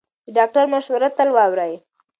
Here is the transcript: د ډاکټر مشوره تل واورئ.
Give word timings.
د 0.25 0.27
ډاکټر 0.37 0.65
مشوره 0.73 1.09
تل 1.17 1.29
واورئ. 1.35 1.73